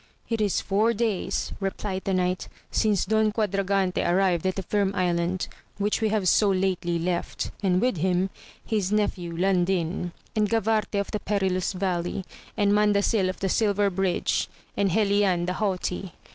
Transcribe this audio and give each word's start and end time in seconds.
It 0.29 0.41
is 0.41 0.61
four 0.61 0.93
days, 0.95 1.53
replied 1.59 2.05
the 2.05 2.13
knight, 2.15 2.47
since 2.71 3.05
Don 3.05 3.31
Quad 3.31 3.51
ragante 3.51 3.99
arrived 4.03 4.47
at 4.47 4.55
the 4.55 4.63
Firm 4.63 4.95
Island, 4.95 5.47
which 5.77 6.01
we 6.01 6.09
have 6.09 6.27
so 6.27 6.49
lately 6.49 6.97
left, 6.97 7.51
and 7.61 7.79
with 7.79 7.97
him, 7.97 8.31
his 8.65 8.91
nephew 8.91 9.37
Landin, 9.37 10.11
and 10.35 10.49
Gavarte 10.49 10.95
of 10.97 11.11
the 11.11 11.19
Perilous 11.19 11.73
Valley, 11.73 12.25
and 12.57 12.73
Mandacil 12.73 13.29
of 13.29 13.41
the 13.41 13.49
Silver 13.49 13.91
Bridge, 13.91 14.49
and 14.75 14.89
Helian 14.89 15.45
the 15.45 15.53
haughty. 15.53 16.13